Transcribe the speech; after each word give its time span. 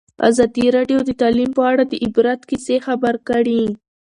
ازادي 0.29 0.65
راډیو 0.77 0.99
د 1.05 1.11
تعلیم 1.21 1.51
په 1.57 1.63
اړه 1.71 1.83
د 1.87 1.93
عبرت 2.05 2.41
کیسې 2.49 2.75
خبر 2.85 3.13
کړي. 3.29 3.61